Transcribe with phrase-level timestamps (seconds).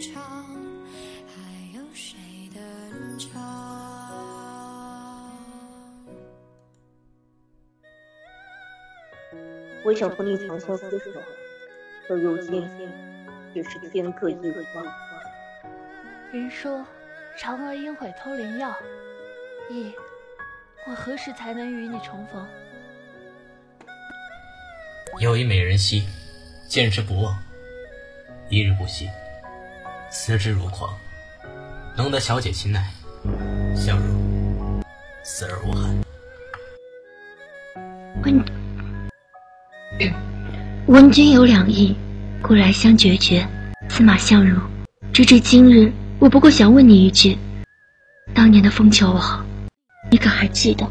[0.00, 0.22] 场，
[1.26, 2.16] 还有谁
[2.54, 3.38] 登场？
[9.84, 11.20] 我想和你长相厮守，
[12.06, 12.68] 可如今
[13.54, 14.34] 却是天各一
[14.74, 14.84] 方。
[16.32, 16.84] 人说，
[17.38, 18.74] 嫦娥应悔偷灵药。
[19.70, 19.92] 咦，
[20.86, 22.46] 我何时才能与你重逢？
[25.20, 26.06] 有一美人兮，
[26.68, 27.42] 见之不忘，
[28.50, 29.08] 一日不兮。
[30.10, 30.90] 思之如狂。
[31.96, 32.82] 能得小姐青睐，
[33.74, 34.82] 相如
[35.24, 35.96] 死而无憾。
[38.22, 38.44] 问
[40.86, 41.96] 闻君有两意，
[42.40, 43.46] 故来相决绝。
[43.88, 44.60] 司马相如，
[45.12, 47.36] 直至今日，我不过想问你一句：
[48.32, 49.44] 当年的枫桥王，
[50.10, 50.88] 你可还记得？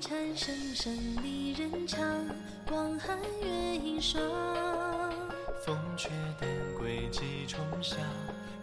[0.00, 2.00] 蝉声声离人唱，
[2.68, 4.22] 广寒月影霜。
[5.66, 6.08] 风却
[6.40, 7.96] 等归几重霞，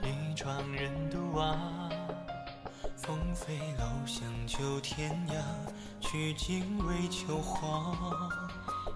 [0.01, 1.59] 一窗人独往。
[2.95, 5.33] 风飞楼香救天涯，
[5.99, 7.93] 取经为求凰。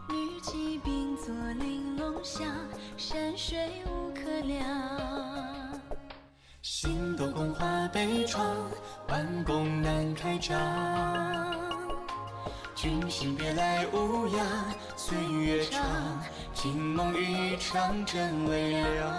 [0.08, 2.46] 女骑并作玲珑下，
[2.96, 5.78] 山水无可量。
[6.62, 8.56] 新豆宫花被窗，
[9.10, 11.49] 弯弓难开张。
[12.82, 14.48] 君心别来无恙，
[14.96, 15.84] 岁月长，
[16.54, 19.14] 惊梦一场真微凉。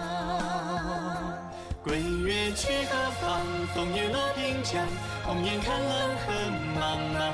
[1.83, 3.39] 归月去何方？
[3.75, 4.83] 枫叶落平江，
[5.23, 7.31] 红颜看冷恨茫茫。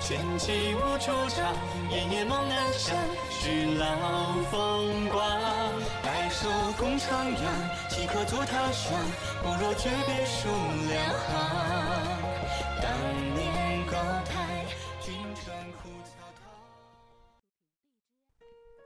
[0.00, 1.54] 千骑无处长，
[1.92, 2.96] 夜夜梦南乡，
[3.30, 3.86] 许老
[4.50, 5.30] 风光。
[6.02, 7.06] 白首共徜
[7.36, 7.38] 徉，
[7.88, 8.98] 岂可作他乡？
[9.44, 10.48] 不若诀别数
[10.88, 11.28] 两行。
[12.82, 12.90] 当
[13.36, 13.67] 年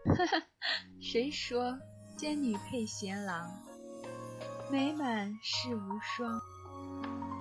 [0.04, 0.16] 堂。
[0.16, 0.42] 哈哈，
[1.00, 1.78] 谁说
[2.16, 3.50] 奸女配贤郎？
[4.70, 6.40] 美满世无双，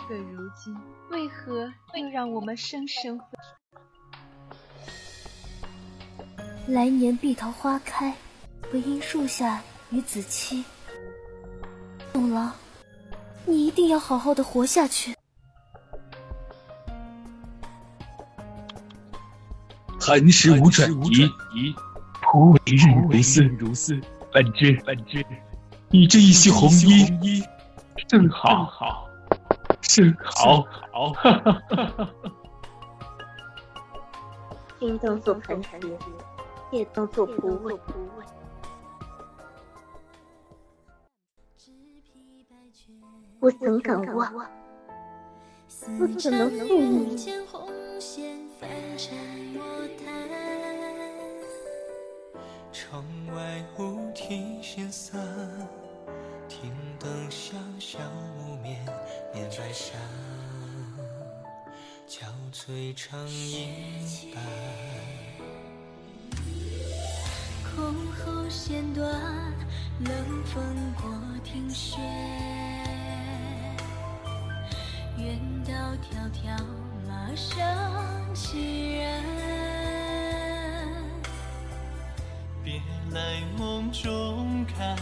[0.08, 0.76] 可如今
[1.10, 3.28] 为何又让我们生生分？
[6.68, 8.16] 来年碧桃花开，
[8.74, 10.64] 唯因树下与子期。
[12.14, 12.54] 董郎，
[13.46, 15.16] 你一定要好好的活下去。
[20.00, 21.30] 寒食无转移，
[22.32, 22.54] 仆
[23.10, 24.00] 为日如丝。
[24.32, 25.22] 本君，本君，
[25.90, 27.44] 你这一袭红衣，
[28.08, 29.06] 正好，
[29.82, 31.14] 正好，好。
[34.80, 35.70] 应当做磐石，
[36.72, 37.78] 也当做仆卫。
[43.42, 44.34] 我怎敢忘？
[46.00, 47.18] 我怎能负你？
[52.92, 55.18] 窗外雾体闲散，
[56.50, 56.70] 听
[57.00, 58.00] 灯下小
[58.38, 58.86] 木棉，
[59.34, 59.94] 念白纱，
[62.06, 63.70] 憔悴长夜
[64.36, 64.44] 半。
[67.64, 67.94] 箜
[68.26, 69.10] 篌弦断，
[70.02, 70.62] 冷风
[71.02, 71.10] 过
[71.46, 71.98] 庭轩。
[75.18, 75.72] 远道
[76.12, 76.62] 迢迢，
[77.08, 78.81] 马上几
[83.14, 84.98] 来梦中看，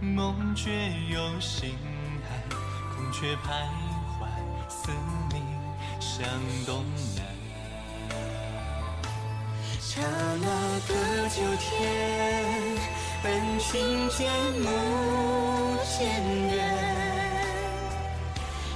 [0.00, 0.70] 梦觉
[1.08, 1.74] 有心
[2.28, 2.38] 寒。
[2.94, 3.64] 孔雀徘
[4.18, 4.28] 徊，
[4.68, 4.90] 思
[5.32, 5.42] 鸣
[5.98, 6.22] 向
[6.66, 6.84] 东
[7.16, 7.24] 南。
[9.80, 10.46] 刹那
[10.86, 10.92] 隔
[11.30, 12.76] 九天，
[13.22, 14.30] 本君见
[14.60, 14.68] 目
[15.98, 15.98] 渐
[16.48, 16.54] 远。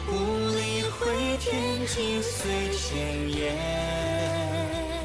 [0.09, 0.11] 无
[0.55, 3.55] 力回天，尽碎千言。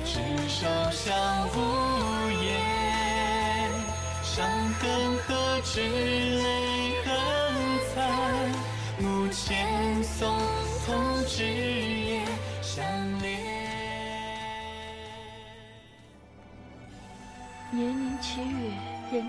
[0.06, 1.10] 执手相
[1.50, 1.56] 无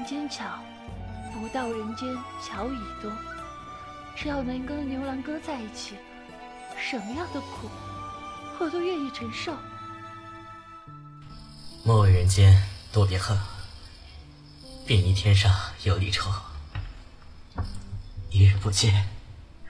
[0.02, 0.58] 人间巧，
[1.32, 2.12] 不到人间
[2.44, 3.12] 巧已多。
[4.16, 5.94] 只要能跟牛郎哥在一起，
[6.76, 7.70] 什么样的苦，
[8.58, 9.56] 我都愿意承受。
[11.84, 12.60] 莫问人间
[12.92, 13.38] 多别恨，
[14.84, 15.54] 便疑天上
[15.84, 16.32] 有离愁。
[18.28, 19.08] 一日不见，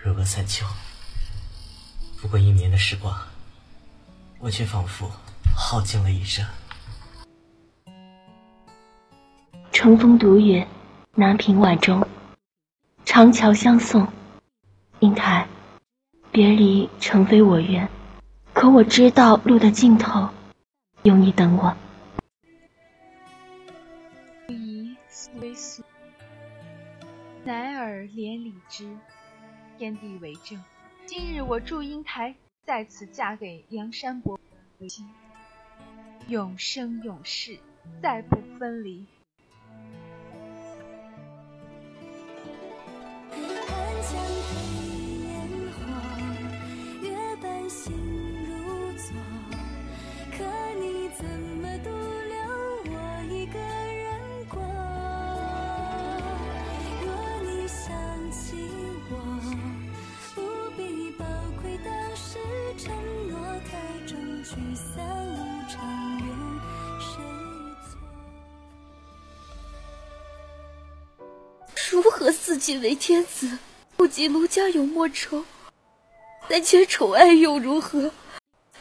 [0.02, 0.64] 如隔三秋。
[2.22, 3.14] 不过一年的时光，
[4.38, 5.12] 我却仿佛
[5.54, 6.42] 耗尽了一生。
[9.82, 10.68] 乘风独远，
[11.16, 12.06] 南屏晚钟，
[13.04, 14.06] 长桥相送。
[15.00, 15.48] 英台，
[16.30, 17.88] 别离诚非我愿，
[18.52, 20.28] 可我知道路的尽头
[21.02, 21.76] 有你等我。
[24.46, 25.82] 不疑素。
[27.42, 28.96] 乃尔连理之，
[29.78, 30.62] 天地为证。
[31.06, 34.38] 今日我祝英台在此嫁给梁山伯，
[36.28, 37.58] 永生永世，
[38.00, 39.04] 再不分离。
[71.90, 73.58] 如何四季为天子，
[73.96, 75.44] 不及卢家有莫愁？
[76.48, 78.10] 三千宠爱又如何？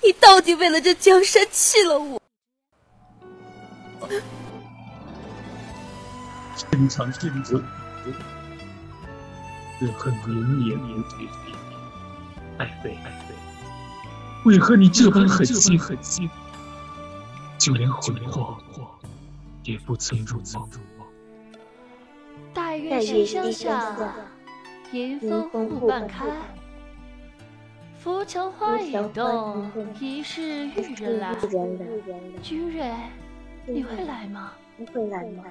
[0.02, 2.20] 你到底为了这江山弃了我？
[6.56, 7.62] 深藏心中，
[9.80, 11.04] 自恨绵绵。
[12.58, 13.36] 爱妃，爱妃，
[14.44, 15.80] 为何你这般狠心？
[15.80, 16.28] 狠心，
[17.60, 18.58] 就连魂魄
[19.64, 20.68] 也不曾入梦。
[22.52, 23.96] 大月西厢下，
[24.92, 26.26] 迎风户半开。
[28.00, 31.36] 扶墙花影动，疑是玉人来。
[32.42, 32.92] 君蕊，
[33.68, 34.54] 你会来吗？
[34.76, 35.44] 你会来吗？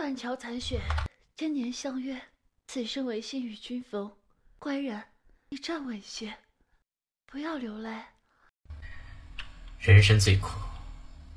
[0.00, 0.80] 断桥残雪，
[1.36, 2.18] 千年相约，
[2.68, 4.10] 此生唯幸与君逢。
[4.58, 5.04] 乖人，
[5.50, 6.38] 你站稳些，
[7.26, 8.00] 不要流泪。
[9.78, 10.58] 人生最苦，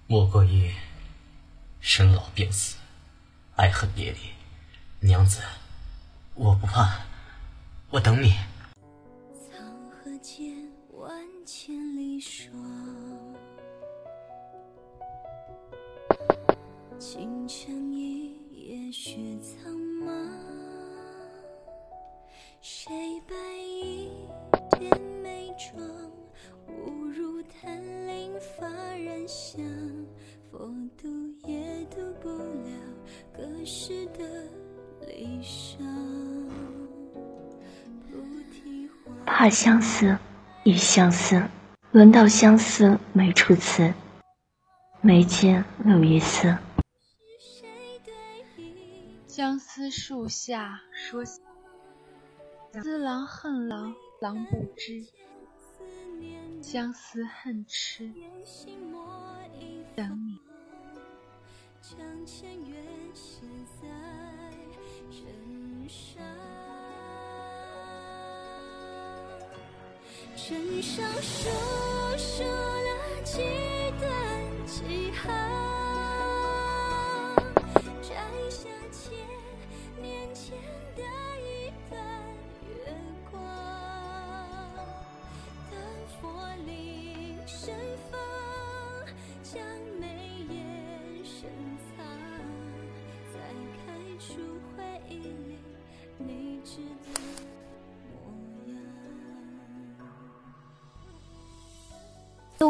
[0.08, 0.72] 莫过于
[1.82, 2.78] 生老病死、
[3.58, 4.20] 爱恨别离。
[5.02, 5.42] 娘子，
[6.34, 7.02] 我不怕，
[7.90, 8.34] 我等你。
[9.36, 9.60] 沧
[9.92, 12.56] 河间，万千里霜。
[16.98, 17.93] 清晨一。
[18.94, 19.74] 雪苍
[20.06, 20.14] 茫，
[22.62, 22.94] 谁
[23.28, 24.12] 白衣
[24.70, 25.84] 添美妆？
[26.68, 29.66] 误入檀林发染香，
[30.52, 30.60] 佛
[30.96, 31.10] 度
[31.48, 32.70] 也渡不了
[33.36, 34.20] 隔世的
[35.08, 35.80] 离殇。
[39.26, 40.16] 怕相思，
[40.64, 41.42] 亦相思，
[41.92, 43.92] 轮到相思没处辞，
[45.02, 46.56] 眉间露一丝。
[49.36, 55.04] 相思树下说，思郎恨郎郎不知，
[56.62, 58.14] 相思恨痴
[59.96, 60.40] 等你。
[70.36, 71.50] 枕上书
[72.20, 73.42] 说了几
[74.00, 75.73] 段几行。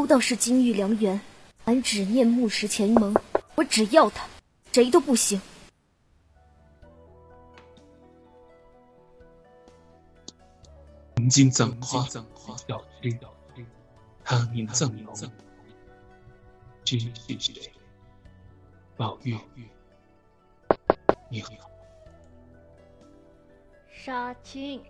[0.04, 1.18] 都道是金玉良缘，
[1.64, 3.16] 俺只念木石前盟，
[3.56, 4.28] 我只要他，
[4.74, 5.42] 谁都不行。
[11.16, 12.22] 曾经葬花小
[13.02, 13.18] 枝，
[14.26, 15.14] 他年赠楼，
[16.84, 17.72] 君是谁？
[18.98, 19.38] 宝玉，
[21.30, 21.50] 你好。
[23.90, 24.84] 杀青。